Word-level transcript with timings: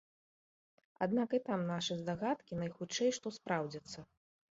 Аднак 1.05 1.35
і 1.37 1.39
там 1.49 1.61
нашы 1.71 1.97
здагадкі, 1.99 2.57
найхутчэй 2.61 3.13
што, 3.19 3.27
спраўдзяцца. 3.37 3.99